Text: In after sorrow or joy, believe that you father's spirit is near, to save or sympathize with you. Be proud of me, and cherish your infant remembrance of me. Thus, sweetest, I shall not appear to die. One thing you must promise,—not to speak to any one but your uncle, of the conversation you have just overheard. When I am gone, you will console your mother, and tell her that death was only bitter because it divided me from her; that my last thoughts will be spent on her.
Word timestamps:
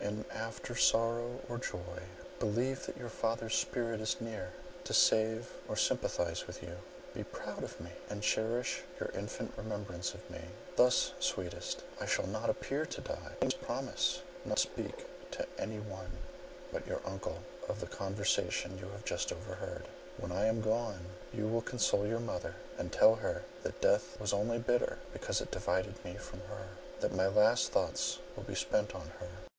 In 0.03 0.25
after 0.33 0.73
sorrow 0.75 1.41
or 1.47 1.59
joy, 1.59 1.77
believe 2.39 2.87
that 2.87 2.97
you 2.97 3.07
father's 3.07 3.53
spirit 3.53 4.01
is 4.01 4.19
near, 4.19 4.51
to 4.83 4.95
save 4.95 5.51
or 5.67 5.75
sympathize 5.75 6.47
with 6.47 6.63
you. 6.63 6.75
Be 7.13 7.23
proud 7.23 7.63
of 7.63 7.79
me, 7.79 7.91
and 8.09 8.23
cherish 8.23 8.81
your 8.99 9.11
infant 9.13 9.53
remembrance 9.57 10.15
of 10.15 10.27
me. 10.27 10.41
Thus, 10.75 11.11
sweetest, 11.19 11.83
I 12.01 12.07
shall 12.07 12.25
not 12.25 12.49
appear 12.49 12.87
to 12.87 13.01
die. 13.01 13.11
One 13.13 13.21
thing 13.29 13.33
you 13.41 13.45
must 13.45 13.61
promise,—not 13.61 14.57
to 14.57 14.63
speak 14.63 15.31
to 15.33 15.47
any 15.59 15.77
one 15.77 16.09
but 16.71 16.87
your 16.87 17.01
uncle, 17.05 17.37
of 17.69 17.79
the 17.79 17.85
conversation 17.85 18.79
you 18.79 18.85
have 18.89 19.05
just 19.05 19.31
overheard. 19.31 19.85
When 20.17 20.31
I 20.31 20.47
am 20.47 20.61
gone, 20.61 21.01
you 21.31 21.45
will 21.47 21.61
console 21.61 22.07
your 22.07 22.19
mother, 22.19 22.55
and 22.79 22.91
tell 22.91 23.13
her 23.17 23.43
that 23.61 23.81
death 23.83 24.19
was 24.19 24.33
only 24.33 24.57
bitter 24.57 24.97
because 25.13 25.41
it 25.41 25.51
divided 25.51 26.03
me 26.03 26.15
from 26.15 26.39
her; 26.47 26.69
that 27.01 27.13
my 27.13 27.27
last 27.27 27.71
thoughts 27.71 28.17
will 28.35 28.41
be 28.45 28.55
spent 28.55 28.95
on 28.95 29.07
her. 29.19 29.29